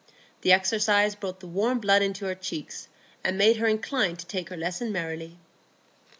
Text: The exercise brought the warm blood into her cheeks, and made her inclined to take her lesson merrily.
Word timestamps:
The 0.41 0.51
exercise 0.51 1.13
brought 1.13 1.41
the 1.41 1.47
warm 1.47 1.77
blood 1.79 2.01
into 2.01 2.25
her 2.25 2.33
cheeks, 2.33 2.87
and 3.23 3.37
made 3.37 3.57
her 3.57 3.67
inclined 3.67 4.17
to 4.17 4.25
take 4.25 4.49
her 4.49 4.57
lesson 4.57 4.91
merrily. 4.91 5.37